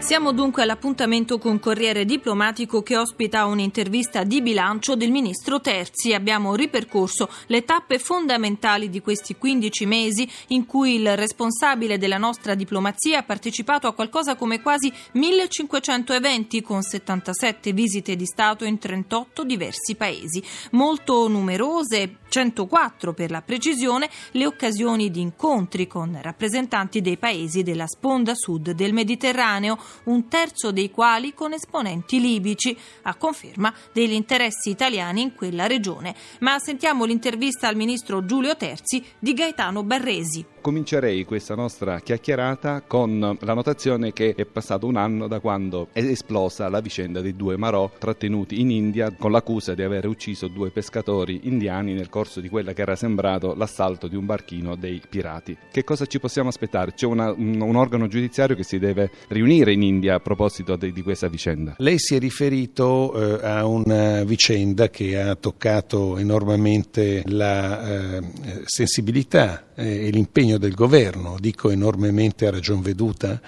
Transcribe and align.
Siamo 0.00 0.32
dunque 0.32 0.62
all'appuntamento 0.62 1.38
con 1.38 1.58
Corriere 1.58 2.06
Diplomatico 2.06 2.82
che 2.82 2.96
ospita 2.96 3.44
un'intervista 3.44 4.22
di 4.22 4.40
bilancio 4.40 4.96
del 4.96 5.10
ministro 5.10 5.60
Terzi. 5.60 6.14
Abbiamo 6.14 6.54
ripercorso 6.54 7.28
le 7.48 7.64
tappe 7.64 7.98
fondamentali 7.98 8.88
di 8.88 9.02
questi 9.02 9.36
15 9.36 9.86
mesi 9.86 10.30
in 10.48 10.64
cui 10.64 10.94
il 10.94 11.14
responsabile 11.14 11.98
della 11.98 12.16
nostra 12.16 12.54
diplomazia 12.54 13.18
ha 13.18 13.22
partecipato 13.22 13.86
a 13.86 13.92
qualcosa 13.92 14.36
come 14.36 14.62
quasi 14.62 14.90
1500 15.12 16.12
eventi 16.14 16.62
con 16.62 16.80
77 16.80 17.72
visite 17.72 18.16
di 18.16 18.24
Stato 18.24 18.64
in 18.64 18.78
38 18.78 19.44
diversi 19.44 19.94
paesi. 19.94 20.42
Molto 20.70 21.28
numerose, 21.28 22.18
104 22.28 23.12
per 23.12 23.30
la 23.30 23.42
precisione, 23.42 24.08
le 24.32 24.46
occasioni 24.46 25.10
di 25.10 25.20
incontri 25.20 25.86
con 25.86 26.18
rappresentanti 26.20 27.00
dei 27.00 27.16
paesi 27.16 27.62
della 27.62 27.86
sponda 27.86 28.34
sud 28.34 28.70
del 28.70 28.92
Mediterraneo 28.92 29.78
un 30.04 30.28
terzo 30.28 30.70
dei 30.72 30.90
quali 30.90 31.34
con 31.34 31.52
esponenti 31.52 32.20
libici, 32.20 32.76
a 33.02 33.14
conferma 33.14 33.72
degli 33.92 34.12
interessi 34.12 34.70
italiani 34.70 35.22
in 35.22 35.34
quella 35.34 35.66
regione. 35.66 36.14
Ma 36.40 36.58
sentiamo 36.58 37.04
l'intervista 37.04 37.68
al 37.68 37.76
ministro 37.76 38.24
Giulio 38.24 38.56
Terzi 38.56 39.04
di 39.18 39.32
Gaetano 39.34 39.82
Barresi. 39.82 40.44
Comincerei 40.60 41.24
questa 41.24 41.54
nostra 41.54 42.00
chiacchierata 42.00 42.82
con 42.82 43.38
la 43.40 43.54
notazione 43.54 44.12
che 44.12 44.34
è 44.36 44.44
passato 44.44 44.86
un 44.86 44.96
anno 44.96 45.26
da 45.28 45.40
quando 45.40 45.88
è 45.92 46.00
esplosa 46.00 46.68
la 46.68 46.80
vicenda 46.80 47.20
dei 47.20 47.36
due 47.36 47.56
Marò 47.56 47.90
trattenuti 47.96 48.60
in 48.60 48.70
India 48.70 49.12
con 49.12 49.30
l'accusa 49.30 49.74
di 49.74 49.82
aver 49.82 50.06
ucciso 50.06 50.48
due 50.48 50.70
pescatori 50.70 51.40
indiani 51.44 51.94
nel 51.94 52.10
corso 52.18 52.40
di 52.40 52.48
quella 52.48 52.72
che 52.72 52.82
era 52.82 52.96
sembrato 52.96 53.54
l'assalto 53.54 54.08
di 54.08 54.16
un 54.16 54.26
barchino 54.26 54.74
dei 54.74 55.00
pirati. 55.08 55.56
Che 55.70 55.84
cosa 55.84 56.04
ci 56.06 56.18
possiamo 56.18 56.48
aspettare? 56.48 56.94
C'è 56.94 57.06
una, 57.06 57.30
un, 57.30 57.60
un, 57.60 57.76
organo 57.76 58.08
giudiziario 58.08 58.56
che 58.56 58.64
si 58.64 58.80
deve 58.80 59.12
riunire 59.28 59.72
in 59.72 59.82
India 59.82 60.16
a 60.16 60.18
proposito 60.18 60.74
di, 60.74 60.90
di 60.90 61.02
questa 61.02 61.28
vicenda. 61.28 61.76
Lei 61.78 62.00
si 62.00 62.16
è 62.16 62.18
riferito 62.18 63.14
eh, 63.14 63.46
a 63.46 63.66
una 63.66 64.24
vicenda 64.24 64.88
che 64.88 65.16
ha 65.20 65.36
toccato 65.36 66.18
enormemente 66.18 67.22
la 67.26 68.16
eh, 68.16 68.22
sensibilità 68.64 69.68
eh, 69.76 70.06
e 70.06 70.10
l'impegno 70.10 70.58
del 70.58 70.74
governo, 70.74 71.36
dico 71.38 71.70
enormemente 71.70 72.48
a 72.48 72.50
ragion 72.50 72.82
veduta, 72.82 73.40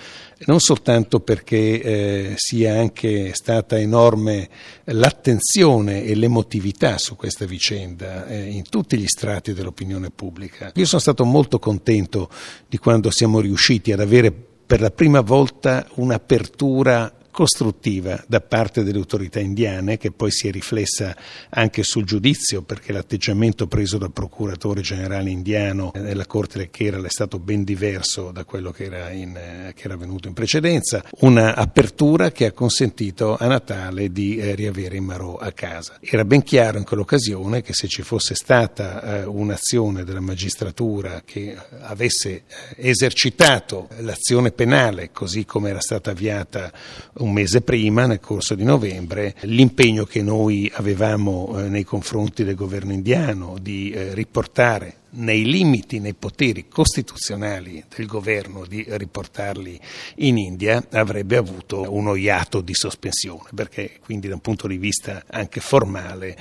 non 0.46 0.60
soltanto 0.60 1.20
perché 1.20 1.82
eh, 1.82 2.32
sia 2.36 2.78
anche 2.78 3.32
stata 3.34 3.78
enorme 3.78 4.48
l'attenzione 4.84 6.04
e 6.04 6.14
l'emotività 6.14 6.98
su 6.98 7.16
questa 7.16 7.44
vicenda 7.44 8.26
eh, 8.26 8.44
in 8.44 8.59
tutti 8.62 8.96
gli 8.98 9.06
strati 9.06 9.52
dell'opinione 9.52 10.10
pubblica. 10.10 10.72
Io 10.74 10.86
sono 10.86 11.00
stato 11.00 11.24
molto 11.24 11.58
contento 11.58 12.28
di 12.68 12.78
quando 12.78 13.10
siamo 13.10 13.40
riusciti 13.40 13.92
ad 13.92 14.00
avere 14.00 14.30
per 14.32 14.80
la 14.80 14.90
prima 14.90 15.20
volta 15.20 15.86
un'apertura 15.94 17.12
costruttiva 17.30 18.22
da 18.26 18.40
parte 18.40 18.82
delle 18.82 18.98
autorità 18.98 19.40
indiane 19.40 19.96
che 19.96 20.10
poi 20.10 20.30
si 20.30 20.48
è 20.48 20.50
riflessa 20.50 21.16
anche 21.50 21.82
sul 21.82 22.04
giudizio 22.04 22.62
perché 22.62 22.92
l'atteggiamento 22.92 23.66
preso 23.66 23.98
dal 23.98 24.12
procuratore 24.12 24.80
generale 24.80 25.30
indiano 25.30 25.92
nella 25.94 26.26
corte 26.26 26.58
del 26.58 26.70
Kerala 26.70 27.06
è 27.06 27.10
stato 27.10 27.38
ben 27.38 27.64
diverso 27.64 28.30
da 28.32 28.44
quello 28.44 28.70
che 28.70 28.84
era, 28.84 29.10
in, 29.10 29.72
che 29.74 29.84
era 29.84 29.94
avvenuto 29.94 30.28
in 30.28 30.34
precedenza, 30.34 31.04
una 31.20 31.54
apertura 31.54 32.30
che 32.30 32.46
ha 32.46 32.52
consentito 32.52 33.36
a 33.36 33.46
Natale 33.46 34.10
di 34.10 34.36
eh, 34.36 34.54
riavere 34.54 34.96
i 34.96 35.00
Marò 35.00 35.36
a 35.36 35.52
casa. 35.52 35.98
Era 36.00 36.24
ben 36.24 36.42
chiaro 36.42 36.78
in 36.78 36.84
quell'occasione 36.84 37.62
che 37.62 37.72
se 37.72 37.88
ci 37.88 38.02
fosse 38.02 38.34
stata 38.34 39.20
eh, 39.20 39.24
un'azione 39.24 40.04
della 40.04 40.20
magistratura 40.20 41.22
che 41.24 41.56
avesse 41.80 42.30
eh, 42.30 42.42
esercitato 42.88 43.88
l'azione 43.98 44.50
penale 44.50 45.10
così 45.12 45.44
come 45.44 45.70
era 45.70 45.80
stata 45.80 46.10
avviata 46.10 46.72
un 47.14 47.29
un 47.30 47.36
mese 47.36 47.62
prima, 47.62 48.06
nel 48.06 48.20
corso 48.20 48.54
di 48.54 48.64
novembre, 48.64 49.34
l'impegno 49.42 50.04
che 50.04 50.20
noi 50.20 50.70
avevamo 50.74 51.58
eh, 51.58 51.68
nei 51.68 51.84
confronti 51.84 52.44
del 52.44 52.56
governo 52.56 52.92
indiano 52.92 53.56
di 53.60 53.90
eh, 53.90 54.12
riportare 54.14 54.96
nei 55.12 55.44
limiti, 55.44 55.98
nei 55.98 56.14
poteri 56.14 56.68
costituzionali 56.68 57.84
del 57.94 58.06
governo 58.06 58.64
di 58.64 58.84
riportarli 58.86 59.80
in 60.16 60.38
India, 60.38 60.84
avrebbe 60.90 61.36
avuto 61.36 61.92
uno 61.92 62.14
iato 62.14 62.60
di 62.60 62.74
sospensione, 62.74 63.48
perché 63.54 63.98
quindi 64.02 64.28
da 64.28 64.34
un 64.34 64.40
punto 64.40 64.66
di 64.66 64.76
vista 64.76 65.24
anche 65.28 65.60
formale 65.60 66.36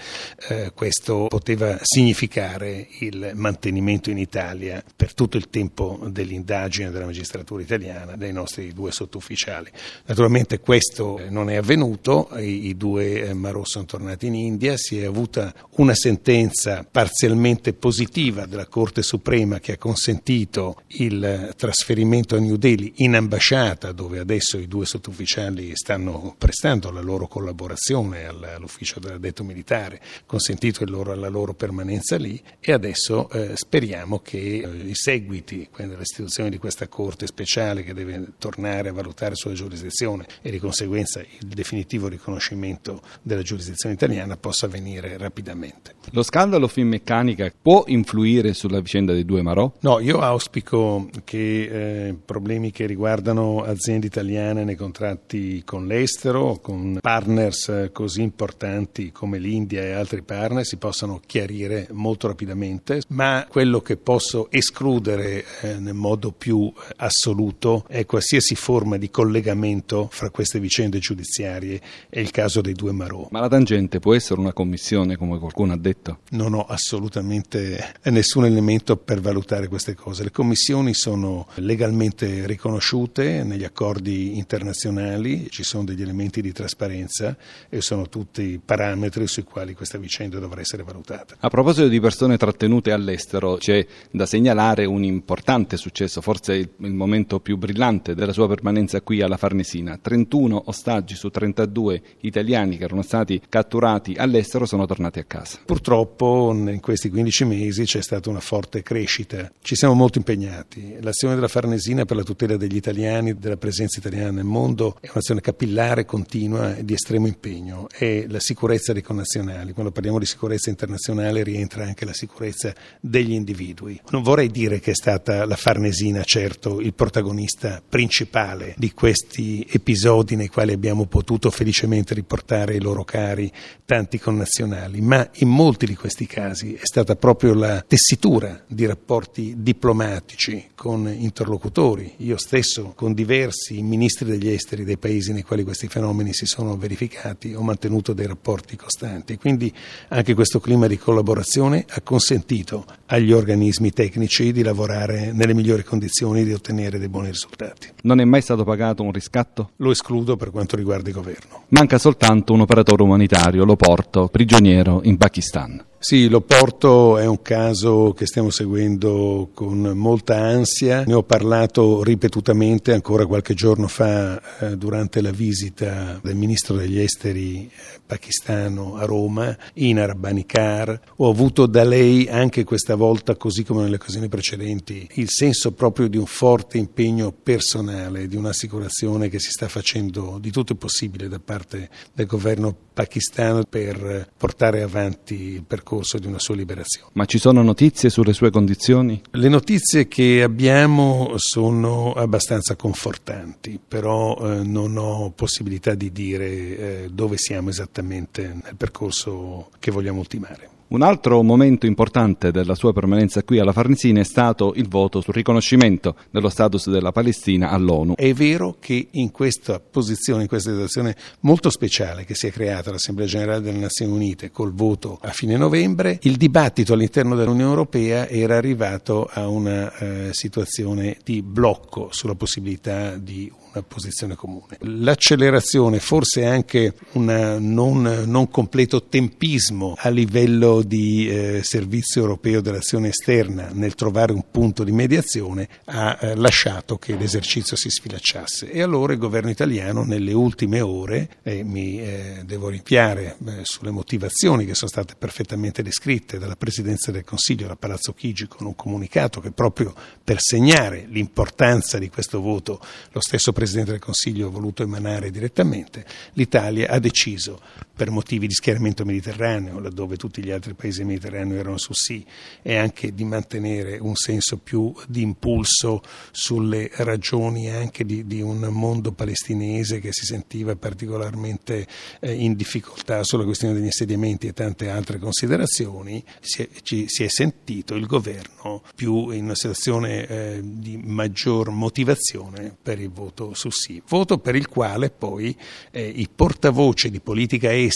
eh, 0.50 0.72
questo 0.74 1.28
poteva 1.28 1.78
significare 1.82 2.88
il 3.00 3.32
mantenimento 3.36 4.10
in 4.10 4.18
Italia 4.18 4.84
per 4.96 5.14
tutto 5.14 5.38
il 5.38 5.50
tempo 5.50 6.00
dell'indagine 6.10 6.92
della 6.92 7.06
magistratura 7.06 7.62
italiana 7.62 8.16
dei 8.16 8.34
nostri 8.34 8.74
due 8.74 8.92
sottufficiali. 8.92 9.70
Naturalmente 10.06 10.60
questo 10.60 11.22
non 11.30 11.50
è 11.50 11.56
avvenuto, 11.56 12.30
i, 12.38 12.68
i 12.68 12.78
due 12.78 13.24
eh, 13.24 13.34
Marò 13.34 13.64
sono 13.66 13.86
tornati 13.86 14.28
in 14.28 14.36
India, 14.36 14.78
si 14.78 15.00
è 15.00 15.06
avuta 15.06 15.54
una 15.78 15.96
sentenza 15.96 16.86
parzialmente 16.90 17.74
positiva 17.74 18.46
della 18.46 18.59
Corte 18.68 19.02
Suprema 19.02 19.60
che 19.60 19.74
ha 19.74 19.78
consentito 19.78 20.82
il 20.88 21.54
trasferimento 21.56 22.36
a 22.36 22.40
New 22.40 22.56
Delhi 22.56 22.94
in 22.98 23.16
ambasciata 23.16 23.92
dove 23.92 24.20
adesso 24.20 24.58
i 24.58 24.68
due 24.68 24.86
sottufficiali 24.86 25.76
stanno 25.76 26.36
prestando 26.38 26.92
la 26.92 27.02
loro 27.02 27.28
collaborazione 27.28 28.26
all'ufficio 28.26 29.00
dell'addetto 29.00 29.44
militare, 29.44 30.02
consentito 30.26 30.84
loro, 30.86 31.14
la 31.16 31.30
loro 31.30 31.54
permanenza 31.54 32.18
lì 32.18 32.42
e 32.60 32.72
adesso 32.72 33.30
eh, 33.30 33.52
speriamo 33.56 34.20
che 34.20 34.38
eh, 34.38 34.88
i 34.88 34.96
seguiti, 34.96 35.68
quindi 35.72 35.96
l'istituzione 35.96 36.50
di 36.50 36.58
questa 36.58 36.88
Corte 36.88 37.28
speciale 37.28 37.84
che 37.84 37.94
deve 37.94 38.34
tornare 38.38 38.90
a 38.90 38.94
valutare 38.94 39.36
sulla 39.36 39.54
giurisdizione 39.54 40.26
e 40.42 40.52
di 40.52 40.60
conseguenza 40.60 41.20
il 41.20 41.48
definitivo 41.48 42.08
riconoscimento 42.08 43.02
della 43.22 43.42
giurisdizione 43.42 43.96
italiana 43.96 44.38
possa 44.38 44.66
avvenire 44.66 45.18
rapidamente. 45.18 45.96
Lo 46.12 46.24
scandalo 46.24 46.68
Finmeccanica 46.68 47.52
può 47.62 47.84
influire 47.88 48.49
sulla 48.54 48.80
vicenda 48.80 49.14
dei 49.14 49.26
due 49.26 49.42
Marò? 49.42 49.72
No, 49.82 50.00
io 50.00 50.20
auspico 50.20 51.10
che 51.24 52.08
eh, 52.08 52.14
problemi 52.14 52.72
che 52.72 52.86
riguardano 52.86 53.64
aziende 53.64 54.08
italiane 54.08 54.64
nei 54.64 54.76
contratti 54.76 55.64
con 55.66 55.88
l'estero, 55.88 56.60
con 56.62 57.00
partners 57.02 57.70
eh, 57.70 57.90
così 57.92 58.22
importanti 58.22 59.12
come 59.12 59.40
l'India 59.40 59.82
e 59.82 59.92
altri 59.92 60.22
partner 60.22 60.66
si 60.66 60.78
possano 60.78 61.22
chiarire 61.26 61.88
molto 61.92 62.28
rapidamente, 62.28 63.02
ma 63.10 63.46
quello 63.50 63.82
che 63.82 63.98
posso 63.98 64.48
escludere 64.52 65.44
eh, 65.62 65.80
nel 65.80 65.94
modo 65.94 66.32
più 66.32 66.72
assoluto 66.98 67.86
è 67.88 68.06
qualsiasi 68.06 68.56
forma 68.56 68.98
di 68.98 69.10
collegamento 69.10 70.08
fra 70.12 70.30
queste 70.30 70.60
vicende 70.60 71.00
giudiziarie 71.00 71.82
e 72.10 72.22
il 72.22 72.32
caso 72.32 72.62
dei 72.62 72.74
due 72.74 72.92
Marò. 72.92 73.28
Ma 73.32 73.40
la 73.40 73.48
tangente 73.48 74.00
può 74.00 74.14
essere 74.14 74.40
una 74.40 74.54
commissione 74.54 75.16
come 75.16 75.40
qualcuno 75.40 75.74
ha 75.74 75.78
detto? 75.78 76.20
Non 76.32 76.54
ho 76.54 76.66
assolutamente 76.66 77.94
nessun 78.40 78.46
elemento 78.46 78.98
per 78.98 79.20
valutare 79.20 79.68
queste 79.68 79.94
cose. 79.94 80.24
Le 80.24 80.32
commissioni 80.32 80.94
sono 80.94 81.48
legalmente 81.56 82.46
riconosciute 82.46 83.44
negli 83.44 83.64
accordi 83.64 84.38
internazionali, 84.38 85.50
ci 85.50 85.64
sono 85.64 85.84
degli 85.84 86.02
elementi 86.02 86.42
di 86.42 86.52
trasparenza 86.52 87.36
e 87.68 87.82
sono 87.82 88.08
tutti 88.08 88.60
parametri 88.64 89.28
sui 89.28 89.44
quali 89.44 89.74
questa 89.74 89.98
vicenda 89.98 90.40
dovrà 90.40 90.62
essere 90.62 90.84
valutata. 90.84 91.36
A 91.40 91.50
proposito 91.50 91.88
di 91.88 92.00
persone 92.00 92.38
trattenute 92.38 92.92
all'estero, 92.92 93.56
c'è 93.56 93.86
da 94.12 94.26
segnalare 94.26 94.86
un 94.86 95.04
importante 95.04 95.78
successo, 95.78 96.22
forse 96.22 96.54
il, 96.54 96.70
il 96.78 96.94
momento 96.94 97.40
più 97.40 97.58
brillante 97.58 98.16
della 98.16 98.34
sua 98.34 98.48
permanenza 98.48 99.02
qui 99.02 99.22
alla 99.22 99.38
Farnesina. 99.38 99.98
31 100.02 100.64
ostaggi 100.66 101.16
su 101.16 101.30
32 101.30 102.02
italiani 102.22 102.78
che 102.78 102.84
erano 102.86 103.02
stati 103.02 103.42
catturati 103.50 104.14
all'estero 104.18 104.66
sono 104.66 104.86
tornati 104.86 105.20
a 105.20 105.24
casa. 105.24 105.60
Purtroppo 105.66 106.52
in 106.54 106.80
questi 106.80 107.10
15 107.10 107.46
mesi 107.46 107.84
c'è 107.84 108.02
stata 108.02 108.29
una 108.30 108.40
forte 108.40 108.82
crescita. 108.82 109.52
Ci 109.62 109.76
siamo 109.76 109.94
molto 109.94 110.18
impegnati. 110.18 110.98
L'azione 111.02 111.36
della 111.36 111.48
Farnesina 111.48 112.06
per 112.06 112.18
la 112.18 112.24
tutela 112.24 112.58
degli 112.58 112.76
italiani, 112.76 113.38
della 113.38 113.58
presenza 113.58 114.00
italiana 114.00 114.32
nel 114.32 114.44
mondo, 114.46 114.98
è 115.02 115.10
un'azione 115.12 115.42
capillare, 115.42 116.06
continua 116.06 116.76
e 116.76 116.86
di 116.86 116.94
estremo 116.94 117.28
impegno. 117.28 117.88
È 117.90 118.26
la 118.28 118.40
sicurezza 118.40 118.94
dei 118.94 119.02
connazionali. 119.02 119.74
Quando 119.74 119.92
parliamo 119.92 120.20
di 120.20 120.26
sicurezza 120.26 120.70
internazionale 120.70 121.44
rientra 121.44 121.84
anche 121.84 122.06
la 122.06 122.14
sicurezza 122.14 122.74
degli 123.00 123.32
individui. 123.32 124.00
Non 124.10 124.22
vorrei 124.22 124.50
dire 124.50 124.80
che 124.80 124.92
è 124.92 124.96
stata 124.96 125.46
la 125.46 125.56
Farnesina, 125.56 126.24
certo, 126.24 126.80
il 126.80 126.94
protagonista 126.94 127.82
principale 127.88 128.76
di 128.78 128.92
questi 128.94 129.66
episodi 129.70 130.36
nei 130.36 130.48
quali 130.48 130.74
abbiamo 130.74 131.06
potuto 131.06 131.50
felicemente 131.50 132.14
riportare 132.14 132.76
i 132.76 132.82
loro 132.82 133.04
cari 133.04 133.52
tanti 133.86 134.20
connazionali, 134.20 135.02
ma 135.02 135.28
in 135.38 135.50
molti 135.50 135.86
di 135.86 135.96
questi 135.96 136.28
casi 136.28 136.76
è 136.76 136.86
stata 136.86 137.16
proprio 137.16 137.54
la 137.54 137.82
tessitura 137.82 138.19
di 138.68 138.86
rapporti 138.86 139.56
diplomatici 139.60 140.72
con 140.76 141.08
interlocutori. 141.08 142.16
Io 142.18 142.38
stesso, 142.38 142.92
con 142.94 143.14
diversi 143.14 143.82
ministri 143.82 144.30
degli 144.30 144.50
esteri 144.50 144.84
dei 144.84 144.98
paesi 144.98 145.32
nei 145.32 145.44
quali 145.44 145.64
questi 145.64 145.88
fenomeni 145.88 146.34
si 146.34 146.46
sono 146.46 146.76
verificati, 146.76 147.54
ho 147.54 147.62
mantenuto 147.62 148.12
dei 148.12 148.28
rapporti 148.28 148.76
costanti. 148.76 149.38
Quindi 149.38 149.74
anche 150.10 150.34
questo 150.34 150.60
clima 150.60 150.88
di 150.88 150.98
collaborazione 150.98 151.86
ha 151.88 152.02
consentito 152.02 152.86
agli 153.06 153.32
organismi 153.32 153.92
tecnici 153.92 154.52
di 154.52 154.64
lavorare 154.64 155.32
nelle 155.32 155.54
migliori 155.54 155.84
condizioni 155.84 156.44
di 156.44 156.52
ottenere 156.52 157.00
dei 157.00 157.08
buoni 157.08 157.30
risultati. 157.30 157.88
Non 158.02 158.20
è 158.20 158.26
mai 158.26 158.42
stato 158.42 158.66
pagato 158.66 159.02
un 159.02 159.14
riscatto? 159.14 159.72
Lo 159.78 159.92
escludo 159.92 160.36
per 160.36 160.52
quanto 160.52 160.76
riguarda 160.76 161.08
il 161.08 161.16
governo. 161.16 161.64
Manca 161.70 161.98
soltanto 161.98 162.52
un 162.52 162.60
operatore 162.60 163.02
umanitario, 163.02 163.64
lo 163.64 163.78
porto, 163.78 164.28
prigioniero 164.28 165.00
in 165.04 165.16
Pakistan. 165.16 165.86
Sì, 166.02 166.30
l'Oporto 166.30 167.18
è 167.18 167.26
un 167.26 167.42
caso 167.42 168.14
che 168.16 168.26
stiamo 168.26 168.52
seguendo 168.52 169.50
con 169.54 169.82
molta 169.96 170.38
ansia. 170.38 171.04
Ne 171.04 171.14
ho 171.14 171.24
parlato 171.24 172.04
ripetutamente 172.04 172.94
ancora 172.94 173.26
qualche 173.26 173.54
giorno 173.54 173.90
fa 173.90 174.42
eh, 174.60 174.78
durante 174.78 175.20
la 175.20 175.32
visita 175.32 176.18
del 176.24 176.38
ministro 176.38 176.78
degli 176.78 177.02
esteri 177.02 177.66
eh, 177.66 178.00
pakistano 178.06 178.96
a 178.96 179.04
Roma, 179.04 179.56
in 179.74 180.00
Arabanikar. 180.00 181.02
Ho 181.18 181.30
avuto 181.30 181.66
da 181.66 181.84
lei 181.84 182.30
anche 182.30 182.64
questa 182.64 182.96
volta, 182.96 183.36
così 183.36 183.66
come 183.66 183.84
nelle 183.84 183.96
occasioni 183.96 184.30
precedenti, 184.30 185.06
il 185.16 185.30
senso 185.30 185.74
proprio 185.74 186.08
di 186.08 186.16
un 186.16 186.28
forte 186.28 186.78
impegno 186.78 187.34
personale, 187.34 188.30
di 188.30 188.38
un'assicurazione 188.38 189.28
che 189.28 189.40
si 189.40 189.52
sta 189.52 189.68
facendo 189.68 190.38
di 190.40 190.50
tutto 190.50 190.72
il 190.72 190.78
possibile 190.78 191.28
da 191.28 191.42
parte 191.44 191.90
del 192.14 192.26
governo 192.26 192.74
pakistano 192.94 193.64
per 193.64 194.30
portare 194.38 194.82
avanti 194.82 195.36
il 195.36 195.64
percorso 195.64 195.88
percorso 195.90 196.20
di 196.20 196.28
una 196.28 196.38
sua 196.38 196.56
liberazione. 196.56 197.10
Ma 197.14 197.26
ci 197.26 197.40
sono 197.40 197.64
notizie 197.64 198.12
sulle 198.12 198.34
sue 198.34 198.52
condizioni? 198.52 199.20
Le 199.32 199.50
notizie 199.50 200.08
che 200.08 200.44
abbiamo 200.44 201.34
sono 201.38 202.14
abbastanza 202.14 202.76
confortanti, 202.76 203.80
però 203.86 204.38
eh, 204.38 204.64
non 204.64 204.98
ho 204.98 205.32
possibilità 205.36 205.96
di 205.96 206.12
dire 206.12 206.46
eh, 206.46 207.10
dove 207.12 207.38
siamo 207.38 207.70
esattamente 207.70 208.60
nel 208.64 208.76
percorso 208.78 209.70
che 209.80 209.90
vogliamo 209.90 210.20
ultimare. 210.20 210.78
Un 210.90 211.04
altro 211.04 211.44
momento 211.44 211.86
importante 211.86 212.50
della 212.50 212.74
sua 212.74 212.94
permanenza 212.94 213.44
qui 213.44 213.60
alla 213.60 213.74
Farnesina 213.74 214.22
è 214.22 214.24
stato 214.24 214.74
il 214.76 214.88
voto 214.88 215.22
sul 215.22 215.36
riconoscimento 215.36 216.16
dello 216.32 216.50
status 216.50 216.90
della 216.90 217.12
Palestina 217.12 217.70
all'ONU. 217.70 218.16
È 218.16 218.34
vero 218.34 218.78
che 218.80 219.10
in 219.12 219.30
questa 219.30 219.80
posizione, 219.80 220.42
in 220.42 220.48
questa 220.48 220.72
situazione 220.72 221.16
molto 221.42 221.70
speciale 221.70 222.26
che 222.26 222.34
si 222.34 222.48
è 222.48 222.52
creata 222.52 222.90
l'Assemblea 222.90 223.28
Generale 223.28 223.62
delle 223.62 223.78
Nazioni 223.78 224.14
Unite 224.14 224.50
col 224.50 224.74
voto 224.74 225.20
a 225.22 225.30
fine 225.30 225.58
novembre, 225.58 226.18
il 226.24 226.38
dibattito 226.38 226.94
all'interno 226.94 227.36
dell'Unione 227.36 227.70
Europea 227.70 228.28
era 228.28 228.58
arrivato 228.58 229.30
a 229.32 229.48
una 229.48 229.96
eh, 229.96 230.30
situazione 230.32 231.18
di 231.24 231.44
blocco 231.44 232.08
sulla 232.12 232.34
possibilità 232.34 233.16
di 233.16 233.52
una 233.72 233.84
posizione 233.84 234.36
comune. 234.36 234.78
L'accelerazione, 234.82 236.00
forse 236.00 236.46
anche 236.46 236.94
un 237.14 237.58
non, 237.60 238.24
non, 238.26 238.50
completo 238.50 239.04
tempismo 239.04 239.96
a 239.98 240.10
livello 240.10 240.82
di 240.82 241.30
eh, 241.30 241.62
Servizio 241.64 242.22
Europeo 242.22 242.62
dell'Azione 242.62 243.10
Esterna 243.10 243.70
nel 243.72 243.96
trovare 243.96 244.34
un 244.34 244.46
punto 244.50 244.84
di 244.84 244.92
mediazione 244.92 245.68
ha 245.86 246.18
eh, 246.20 246.36
lasciato 246.36 246.98
che 246.98 247.16
l'esercizio 247.16 247.76
si 247.76 247.90
sfilacciasse 247.90 248.72
e 248.72 248.82
allora 248.82 249.14
il 249.14 249.20
governo 249.20 249.50
italiano 249.50 250.04
nelle 250.04 250.34
ultime 250.34 250.82
ore, 250.82 251.38
e 251.44 251.64
mi 251.64 252.02
eh, 252.02 252.42
devo 252.46 252.70
rinviare 252.70 253.38
eh, 253.46 253.60
sulle 253.64 253.92
motivazioni 253.92 254.66
che 254.66 254.74
sono 254.74 254.90
state 254.90 255.16
perfettamente 255.18 255.84
descritte 255.84 256.38
dalla 256.40 256.56
Presidenza 256.56 257.12
del 257.12 257.24
Consiglio 257.24 257.68
da 257.68 257.76
Palazzo 257.76 258.14
Chigi 258.14 258.48
con 258.48 258.66
un 258.66 258.76
comunicato 258.76 259.40
che 259.40 259.52
proprio 259.52 259.94
per 260.24 260.40
segnare 260.40 261.06
l'importanza 261.10 261.98
di 261.98 262.10
questo 262.10 262.42
voto 262.42 262.80
lo 263.12 263.22
stesso 263.22 263.52
Presidente 263.60 263.92
del 263.92 264.00
Consiglio 264.00 264.48
ha 264.48 264.52
voluto 264.52 264.84
emanare 264.84 265.32
direttamente, 265.32 266.06
l'Italia 266.36 266.90
ha 266.90 266.98
deciso, 266.98 267.60
per 268.00 268.12
motivi 268.12 268.48
di 268.48 268.54
schieramento 268.54 269.04
mediterraneo, 269.04 269.78
laddove 269.78 270.16
tutti 270.16 270.42
gli 270.42 270.52
altri 270.52 270.74
paesi 270.74 271.04
mediterranei 271.04 271.58
erano 271.58 271.78
su 271.78 271.92
sì, 271.92 272.26
e 272.62 272.78
anche 272.78 273.14
di 273.14 273.26
mantenere 273.26 273.98
un 273.98 274.16
senso 274.16 274.56
più 274.56 274.94
di 275.06 275.22
impulso 275.22 276.02
sulle 276.32 276.90
ragioni 276.94 277.70
anche 277.70 278.06
di, 278.06 278.26
di 278.26 278.40
un 278.40 278.60
mondo 278.72 279.12
palestinese 279.12 280.00
che 280.00 280.14
si 280.14 280.24
sentiva 280.24 280.78
particolarmente 280.78 281.86
eh, 282.22 282.32
in 282.32 282.56
difficoltà 282.56 283.26
sulla 283.26 283.44
questione 283.44 283.74
degli 283.74 283.84
insediamenti 283.84 284.48
e 284.48 284.54
tante 284.54 284.90
altre 284.90 285.20
considerazioni, 285.20 286.24
si 286.40 286.62
è, 286.62 286.70
ci, 286.84 287.04
si 287.10 287.26
è 287.26 287.28
sentito 287.28 287.96
il 287.96 288.06
governo 288.06 288.82
più 288.96 289.32
in 289.32 289.44
una 289.44 289.56
situazione 289.56 290.26
eh, 290.26 290.62
di 290.64 290.96
maggior 291.04 291.70
motivazione 291.70 292.74
per 292.82 292.98
il 292.98 293.10
voto 293.10 293.54
su 293.54 293.70
sì, 293.72 294.02
voto 294.08 294.38
per 294.38 294.56
il 294.56 294.70
quale 294.70 295.10
poi 295.10 295.54
eh, 295.92 296.08
i 296.08 296.30
portavoce 296.34 297.10
di 297.10 297.20
politica 297.20 297.76
estera, 297.76 297.88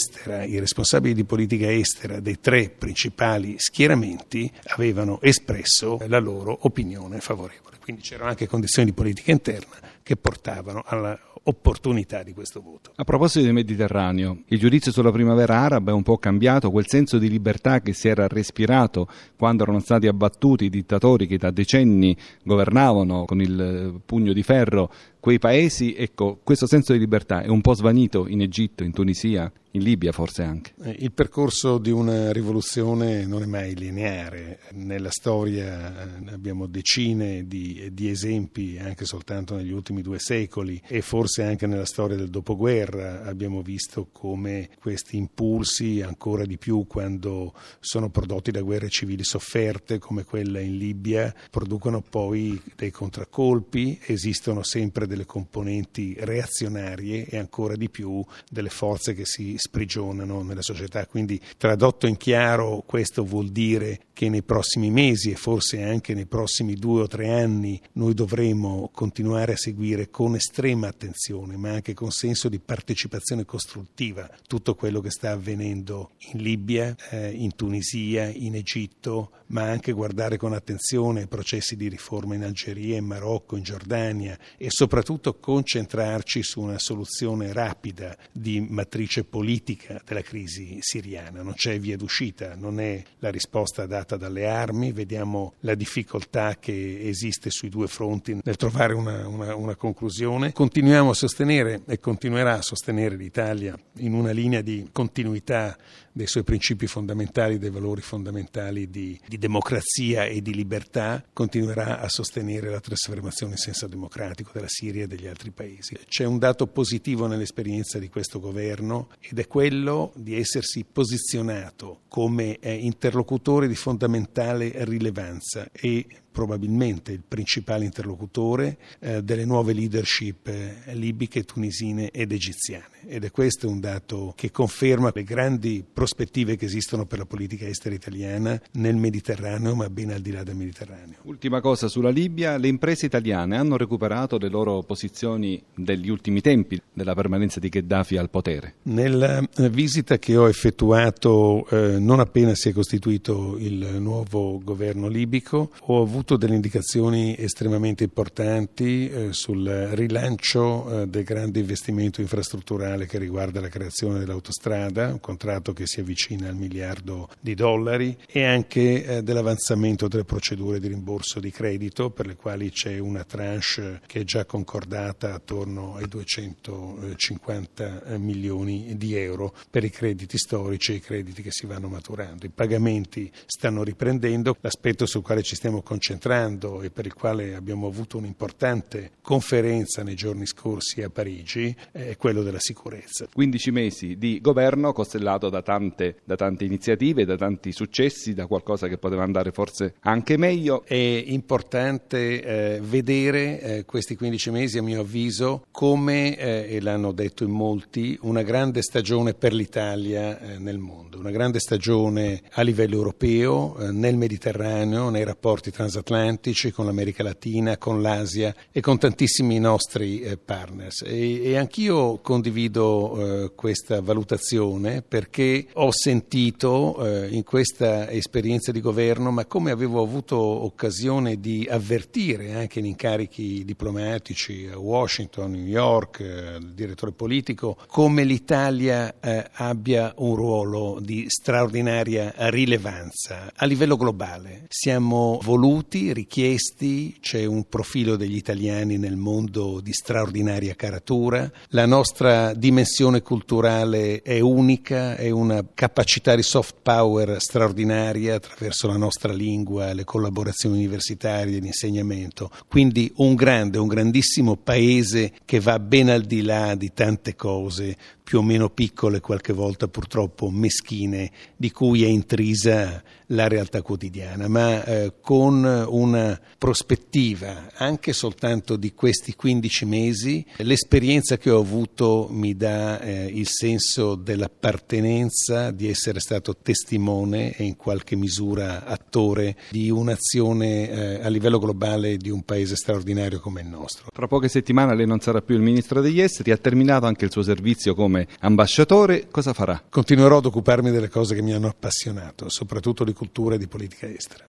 i 0.46 0.58
responsabili 0.58 1.14
di 1.14 1.24
politica 1.24 1.70
estera 1.70 2.20
dei 2.20 2.40
tre 2.40 2.70
principali 2.70 3.54
schieramenti 3.58 4.50
avevano 4.68 5.20
espresso 5.20 5.98
la 6.06 6.18
loro 6.18 6.56
opinione 6.62 7.20
favorevole. 7.20 7.76
Quindi 7.80 8.02
c'erano 8.02 8.30
anche 8.30 8.46
condizioni 8.46 8.88
di 8.88 8.94
politica 8.94 9.30
interna 9.30 9.76
che 10.02 10.16
portavano 10.16 10.82
alla 10.86 11.18
opportunità 11.44 12.22
di 12.22 12.32
questo 12.32 12.60
voto. 12.60 12.92
A 12.94 13.04
proposito 13.04 13.44
del 13.44 13.52
Mediterraneo, 13.52 14.42
il 14.46 14.58
giudizio 14.58 14.92
sulla 14.92 15.10
primavera 15.10 15.58
araba 15.58 15.90
è 15.90 15.94
un 15.94 16.02
po' 16.02 16.16
cambiato, 16.16 16.70
quel 16.70 16.86
senso 16.86 17.18
di 17.18 17.28
libertà 17.28 17.80
che 17.80 17.92
si 17.92 18.08
era 18.08 18.26
respirato 18.28 19.08
quando 19.36 19.62
erano 19.62 19.80
stati 19.80 20.06
abbattuti 20.06 20.64
i 20.64 20.70
dittatori 20.70 21.26
che 21.26 21.36
da 21.36 21.50
decenni 21.50 22.16
governavano 22.42 23.24
con 23.24 23.40
il 23.40 24.00
pugno 24.04 24.32
di 24.32 24.42
ferro 24.42 24.90
quei 25.24 25.38
paesi, 25.38 25.94
ecco, 25.94 26.38
questo 26.44 26.66
senso 26.66 26.92
di 26.92 26.98
libertà 26.98 27.40
è 27.40 27.48
un 27.48 27.62
po' 27.62 27.72
svanito 27.72 28.28
in 28.28 28.42
Egitto, 28.42 28.84
in 28.84 28.92
Tunisia, 28.92 29.50
in 29.74 29.82
Libia 29.82 30.12
forse 30.12 30.42
anche. 30.42 30.74
Eh, 30.82 30.96
il 31.00 31.12
percorso 31.12 31.78
di 31.78 31.90
una 31.90 32.30
rivoluzione 32.30 33.24
non 33.26 33.42
è 33.42 33.46
mai 33.46 33.74
lineare. 33.74 34.60
Nella 34.72 35.10
storia 35.10 36.26
eh, 36.26 36.30
abbiamo 36.30 36.66
decine 36.66 37.46
di, 37.46 37.88
di, 37.92 38.08
esempi, 38.08 38.78
anche 38.78 39.04
soltanto 39.04 39.56
negli 39.56 39.72
ultimi 39.72 40.02
due 40.02 40.18
secoli, 40.18 40.80
e 40.86 41.00
forse 41.00 41.42
anche 41.42 41.66
nella 41.66 41.86
storia 41.86 42.16
del 42.16 42.30
dopoguerra 42.30 43.22
abbiamo 43.24 43.62
visto 43.62 44.08
come 44.12 44.68
questi 44.78 45.16
impulsi, 45.16 46.02
ancora 46.02 46.44
di 46.44 46.58
più 46.58 46.86
quando 46.86 47.54
sono 47.80 48.10
prodotti 48.10 48.50
da 48.50 48.60
guerre 48.60 48.90
civili 48.90 49.24
sofferte 49.24 49.98
come 49.98 50.24
quella 50.24 50.60
in 50.60 50.76
Libia, 50.76 51.34
producono 51.50 52.02
poi 52.02 52.60
dei 52.76 52.90
contraccolpi, 52.90 54.00
esistono 54.06 54.62
sempre 54.62 55.06
delle 55.14 55.24
componenti 55.24 56.14
reazionarie 56.18 57.26
e 57.26 57.38
ancora 57.38 57.76
di 57.76 57.88
più 57.88 58.22
delle 58.50 58.68
forze 58.68 59.14
che 59.14 59.24
si 59.24 59.54
sprigionano 59.56 60.42
nella 60.42 60.62
società. 60.62 61.06
Quindi 61.06 61.40
tradotto 61.56 62.06
in 62.06 62.16
chiaro 62.16 62.82
questo 62.84 63.24
vuol 63.24 63.48
dire 63.48 64.00
che 64.12 64.28
nei 64.28 64.42
prossimi 64.42 64.90
mesi 64.90 65.30
e 65.30 65.36
forse 65.36 65.82
anche 65.82 66.14
nei 66.14 66.26
prossimi 66.26 66.74
due 66.74 67.02
o 67.02 67.06
tre 67.06 67.30
anni 67.30 67.80
noi 67.92 68.14
dovremo 68.14 68.90
continuare 68.92 69.52
a 69.52 69.56
seguire 69.56 70.10
con 70.10 70.34
estrema 70.34 70.88
attenzione 70.88 71.56
ma 71.56 71.70
anche 71.70 71.94
con 71.94 72.10
senso 72.10 72.48
di 72.48 72.58
partecipazione 72.58 73.44
costruttiva 73.44 74.28
tutto 74.46 74.74
quello 74.74 75.00
che 75.00 75.10
sta 75.10 75.30
avvenendo 75.30 76.10
in 76.32 76.42
Libia, 76.42 76.94
eh, 77.10 77.30
in 77.30 77.54
Tunisia, 77.54 78.26
in 78.26 78.54
Egitto, 78.54 79.30
ma 79.46 79.62
anche 79.62 79.92
guardare 79.92 80.36
con 80.36 80.52
attenzione 80.52 81.22
i 81.22 81.26
processi 81.26 81.76
di 81.76 81.88
riforma 81.88 82.34
in 82.34 82.44
Algeria, 82.44 82.96
in 82.96 83.04
Marocco, 83.04 83.56
in 83.56 83.62
Giordania 83.62 84.38
e 84.56 84.68
soprattutto 84.70 85.34
concentrarci 85.34 86.42
su 86.42 86.60
una 86.60 86.78
soluzione 86.78 87.52
rapida 87.52 88.16
di 88.32 88.60
matrice 88.60 89.24
politica 89.24 90.00
della 90.04 90.22
crisi 90.22 90.78
siriana. 90.80 91.42
Non 91.42 91.54
c'è 91.54 91.78
via 91.78 91.96
d'uscita, 91.96 92.54
non 92.54 92.80
è 92.80 93.02
la 93.18 93.30
risposta 93.30 93.86
data 93.86 94.16
dalle 94.16 94.46
armi, 94.46 94.92
vediamo 94.92 95.54
la 95.60 95.74
difficoltà 95.74 96.56
che 96.58 97.00
esiste 97.08 97.50
sui 97.50 97.68
due 97.68 97.86
fronti 97.86 98.38
nel 98.42 98.56
trovare 98.56 98.94
una, 98.94 99.26
una, 99.26 99.54
una 99.54 99.74
conclusione. 99.74 100.52
Continuiamo 100.52 101.10
a 101.10 101.14
sostenere 101.14 101.82
e 101.86 101.98
continuerà 101.98 102.54
a 102.54 102.62
sostenere 102.62 103.16
l'Italia 103.16 103.78
in 103.98 104.14
una 104.14 104.30
linea 104.30 104.60
di 104.60 104.88
continuità 104.92 105.76
dei 106.14 106.26
suoi 106.28 106.44
principi 106.44 106.86
fondamentali, 106.86 107.58
dei 107.58 107.70
valori 107.70 108.00
fondamentali 108.00 108.88
di, 108.88 109.18
di 109.26 109.33
democrazia 109.38 110.24
e 110.24 110.40
di 110.42 110.54
libertà, 110.54 111.24
continuerà 111.32 112.00
a 112.00 112.08
sostenere 112.08 112.70
la 112.70 112.80
trasformazione 112.80 113.52
in 113.52 113.58
senso 113.58 113.86
democratico 113.86 114.50
della 114.52 114.68
Siria 114.68 115.04
e 115.04 115.06
degli 115.06 115.26
altri 115.26 115.50
paesi. 115.50 115.96
C'è 116.06 116.24
un 116.24 116.38
dato 116.38 116.66
positivo 116.66 117.26
nell'esperienza 117.26 117.98
di 117.98 118.08
questo 118.08 118.40
governo 118.40 119.08
ed 119.20 119.38
è 119.38 119.46
quello 119.46 120.12
di 120.16 120.36
essersi 120.36 120.84
posizionato 120.90 122.00
come 122.08 122.58
eh, 122.58 122.74
interlocutore 122.74 123.68
di 123.68 123.74
fondamentale 123.74 124.72
rilevanza 124.84 125.68
e 125.72 126.06
probabilmente 126.34 127.12
il 127.12 127.22
principale 127.26 127.84
interlocutore 127.84 128.76
eh, 128.98 129.22
delle 129.22 129.44
nuove 129.44 129.72
leadership 129.72 130.48
eh, 130.48 130.94
libiche, 130.94 131.44
tunisine 131.44 132.10
ed 132.10 132.32
egiziane. 132.32 132.92
Ed 133.06 133.22
è 133.22 133.30
questo 133.30 133.68
un 133.68 133.78
dato 133.78 134.32
che 134.34 134.50
conferma 134.50 135.12
le 135.14 135.22
grandi 135.22 135.84
prospettive 135.90 136.56
che 136.56 136.64
esistono 136.64 137.06
per 137.06 137.18
la 137.18 137.24
politica 137.24 137.68
estera 137.68 137.94
italiana 137.94 138.60
nel 138.72 138.96
Mediterraneo, 138.96 139.76
ma 139.76 139.88
ben 139.88 140.10
al 140.10 140.20
di 140.20 140.32
là 140.32 140.42
del 140.42 140.56
Mediterraneo. 140.56 141.18
Ultima 141.22 141.60
cosa 141.60 141.86
sulla 141.86 142.10
Libia, 142.10 142.56
le 142.56 142.66
imprese 142.66 143.06
italiane 143.06 143.56
hanno 143.56 143.76
recuperato 143.76 144.36
le 144.38 144.48
loro 144.48 144.82
posizioni 144.82 145.62
degli 145.72 146.08
ultimi 146.08 146.40
tempi 146.40 146.80
della 146.92 147.14
permanenza 147.14 147.60
di 147.60 147.68
Gheddafi 147.68 148.16
al 148.16 148.30
potere? 148.30 148.74
Nella 148.84 149.46
eh, 149.56 149.68
visita 149.68 150.18
che 150.18 150.36
ho 150.36 150.48
effettuato 150.48 151.68
eh, 151.68 151.98
non 152.00 152.18
appena 152.18 152.54
si 152.54 152.70
è 152.70 152.72
costituito 152.72 153.56
il 153.58 153.98
nuovo 154.00 154.58
governo 154.64 155.06
libico, 155.06 155.70
ho 155.78 156.02
avuto 156.02 156.23
avuto 156.24 156.36
delle 156.38 156.54
indicazioni 156.54 157.36
estremamente 157.38 158.04
importanti 158.04 159.10
eh, 159.10 159.32
sul 159.34 159.66
rilancio 159.92 161.02
eh, 161.02 161.06
del 161.06 161.22
grande 161.22 161.60
investimento 161.60 162.22
infrastrutturale 162.22 163.04
che 163.06 163.18
riguarda 163.18 163.60
la 163.60 163.68
creazione 163.68 164.18
dell'autostrada, 164.18 165.08
un 165.08 165.20
contratto 165.20 165.74
che 165.74 165.86
si 165.86 166.00
avvicina 166.00 166.48
al 166.48 166.56
miliardo 166.56 167.28
di 167.40 167.54
dollari 167.54 168.16
e 168.26 168.42
anche 168.42 169.04
eh, 169.04 169.22
dell'avanzamento 169.22 170.08
delle 170.08 170.24
procedure 170.24 170.80
di 170.80 170.88
rimborso 170.88 171.40
di 171.40 171.50
credito 171.50 172.08
per 172.08 172.26
le 172.26 172.36
quali 172.36 172.70
c'è 172.70 172.98
una 172.98 173.24
tranche 173.24 174.00
che 174.06 174.20
è 174.20 174.24
già 174.24 174.46
concordata 174.46 175.34
attorno 175.34 175.96
ai 175.96 176.08
250 176.08 178.04
eh, 178.04 178.18
milioni 178.18 178.96
di 178.96 179.14
euro 179.14 179.54
per 179.68 179.84
i 179.84 179.90
crediti 179.90 180.38
storici 180.38 180.92
e 180.92 180.94
i 180.96 181.00
crediti 181.00 181.42
che 181.42 181.50
si 181.50 181.66
vanno 181.66 181.88
maturando. 181.88 182.46
I 182.46 182.50
pagamenti 182.50 183.30
stanno 183.44 183.82
riprendendo, 183.82 184.56
l'aspetto 184.60 185.04
sul 185.04 185.22
quale 185.22 185.42
ci 185.42 185.54
stiamo 185.54 185.82
concentrando 185.82 186.12
concentrando 186.14 186.82
e 186.82 186.90
per 186.90 187.06
il 187.06 187.14
quale 187.14 187.54
abbiamo 187.54 187.86
avuto 187.86 188.18
un'importante 188.18 189.12
conferenza 189.20 190.02
nei 190.02 190.14
giorni 190.14 190.46
scorsi 190.46 191.02
a 191.02 191.10
Parigi 191.10 191.74
è 191.90 192.16
quello 192.16 192.42
della 192.42 192.58
sicurezza. 192.58 193.26
15 193.32 193.70
mesi 193.70 194.16
di 194.18 194.40
governo 194.40 194.92
costellato 194.92 195.48
da 195.48 195.62
tante, 195.62 196.16
da 196.24 196.36
tante 196.36 196.64
iniziative, 196.64 197.24
da 197.24 197.36
tanti 197.36 197.72
successi, 197.72 198.34
da 198.34 198.46
qualcosa 198.46 198.86
che 198.88 198.98
poteva 198.98 199.22
andare 199.22 199.50
forse 199.50 199.94
anche 200.00 200.36
meglio. 200.36 200.84
È 200.84 200.94
importante 200.94 202.42
eh, 202.42 202.80
vedere 202.80 203.60
eh, 203.60 203.84
questi 203.84 204.16
15 204.16 204.50
mesi, 204.50 204.78
a 204.78 204.82
mio 204.82 205.00
avviso, 205.00 205.66
come, 205.70 206.36
eh, 206.36 206.66
e 206.68 206.80
l'hanno 206.80 207.12
detto 207.12 207.44
in 207.44 207.50
molti, 207.50 208.16
una 208.22 208.42
grande 208.42 208.82
stagione 208.82 209.34
per 209.34 209.52
l'Italia 209.52 210.38
eh, 210.38 210.58
nel 210.58 210.78
mondo, 210.78 211.18
una 211.18 211.30
grande 211.30 211.58
stagione 211.58 212.42
a 212.52 212.62
livello 212.62 212.96
europeo, 212.96 213.76
eh, 213.78 213.90
nel 213.90 214.16
Mediterraneo, 214.16 215.08
nei 215.08 215.24
rapporti 215.24 215.70
transatlantici 215.70 216.03
transatlantici, 216.04 216.70
con 216.70 216.84
l'America 216.84 217.22
Latina, 217.22 217.78
con 217.78 218.02
l'Asia 218.02 218.54
e 218.70 218.80
con 218.80 218.98
tantissimi 218.98 219.58
nostri 219.58 220.20
eh, 220.20 220.36
partners. 220.36 221.02
E, 221.02 221.42
e 221.42 221.56
anch'io 221.56 222.18
condivido 222.18 223.44
eh, 223.44 223.52
questa 223.54 224.00
valutazione 224.00 225.02
perché 225.02 225.66
ho 225.72 225.90
sentito 225.90 227.04
eh, 227.04 227.28
in 227.30 227.42
questa 227.42 228.10
esperienza 228.10 228.70
di 228.70 228.80
governo, 228.80 229.30
ma 229.30 229.46
come 229.46 229.70
avevo 229.70 230.02
avuto 230.02 230.36
occasione 230.36 231.40
di 231.40 231.66
avvertire 231.68 232.52
anche 232.52 232.78
in 232.78 232.84
incarichi 232.84 233.64
diplomatici 233.64 234.68
a 234.70 234.78
Washington, 234.78 235.52
New 235.52 235.66
York, 235.66 236.20
eh, 236.20 236.58
direttore 236.72 237.12
politico, 237.12 237.78
come 237.86 238.24
l'Italia 238.24 239.14
eh, 239.20 239.48
abbia 239.54 240.12
un 240.18 240.34
ruolo 240.36 240.98
di 241.00 241.24
straordinaria 241.28 242.32
rilevanza 242.50 243.52
a 243.54 243.64
livello 243.64 243.96
globale. 243.96 244.66
Siamo 244.68 245.38
voluti 245.42 245.93
voluti, 245.94 246.12
richiesti, 246.12 247.16
c'è 247.20 247.44
un 247.44 247.68
profilo 247.68 248.16
degli 248.16 248.34
italiani 248.34 248.98
nel 248.98 249.16
mondo 249.16 249.80
di 249.80 249.92
straordinaria 249.92 250.74
caratura, 250.74 251.50
la 251.68 251.86
nostra 251.86 252.52
dimensione 252.54 253.22
culturale 253.22 254.20
è 254.22 254.40
unica, 254.40 255.16
è 255.16 255.30
una 255.30 255.64
capacità 255.72 256.34
di 256.34 256.42
soft 256.42 256.76
power 256.82 257.40
straordinaria 257.40 258.34
attraverso 258.34 258.88
la 258.88 258.96
nostra 258.96 259.32
lingua, 259.32 259.92
le 259.92 260.04
collaborazioni 260.04 260.76
universitarie, 260.78 261.60
l'insegnamento, 261.60 262.50
quindi 262.68 263.12
un 263.16 263.34
grande, 263.34 263.78
un 263.78 263.88
grandissimo 263.88 264.56
paese 264.56 265.32
che 265.44 265.60
va 265.60 265.78
ben 265.78 266.08
al 266.08 266.22
di 266.22 266.42
là 266.42 266.74
di 266.74 266.92
tante 266.92 267.36
cose 267.36 267.96
più 268.24 268.38
o 268.38 268.42
meno 268.42 268.70
piccole, 268.70 269.20
qualche 269.20 269.52
volta 269.52 269.86
purtroppo 269.86 270.48
meschine, 270.48 271.30
di 271.56 271.70
cui 271.70 272.04
è 272.04 272.08
intrisa 272.08 273.02
la 273.28 273.48
realtà 273.48 273.82
quotidiana, 273.82 274.48
ma 274.48 274.82
eh, 274.84 275.12
con 275.20 275.64
una 275.64 276.40
prospettiva 276.58 277.68
anche 277.74 278.12
soltanto 278.12 278.76
di 278.76 278.94
questi 278.94 279.34
15 279.34 279.84
mesi, 279.84 280.44
l'esperienza 280.58 281.36
che 281.36 281.50
ho 281.50 281.60
avuto 281.60 282.28
mi 282.30 282.56
dà 282.56 283.00
eh, 283.00 283.26
il 283.26 283.46
senso 283.48 284.14
dell'appartenenza, 284.14 285.70
di 285.70 285.88
essere 285.88 286.20
stato 286.20 286.56
testimone 286.56 287.54
e 287.56 287.64
in 287.64 287.76
qualche 287.76 288.16
misura 288.16 288.84
attore 288.84 289.56
di 289.70 289.90
un'azione 289.90 290.90
eh, 290.90 291.24
a 291.24 291.28
livello 291.28 291.58
globale 291.58 292.16
di 292.16 292.30
un 292.30 292.42
paese 292.42 292.76
straordinario 292.76 293.40
come 293.40 293.60
il 293.60 293.68
nostro. 293.68 294.08
Tra 294.12 294.26
poche 294.26 294.48
settimane 294.48 294.94
lei 294.94 295.06
non 295.06 295.20
sarà 295.20 295.42
più 295.42 295.56
il 295.56 295.62
ministro 295.62 296.00
degli 296.00 296.20
esteri, 296.20 296.52
ha 296.52 296.56
terminato 296.56 297.06
anche 297.06 297.24
il 297.24 297.30
suo 297.30 297.42
servizio 297.42 297.94
come 298.14 298.28
ambasciatore, 298.40 299.26
cosa 299.28 299.52
farà? 299.52 299.82
Continuerò 299.88 300.36
ad 300.38 300.46
occuparmi 300.46 300.92
delle 300.92 301.08
cose 301.08 301.34
che 301.34 301.42
mi 301.42 301.52
hanno 301.52 301.66
appassionato, 301.66 302.48
soprattutto 302.48 303.02
di 303.02 303.12
cultura 303.12 303.56
e 303.56 303.58
di 303.58 303.66
politica 303.66 304.06
estera. 304.06 304.42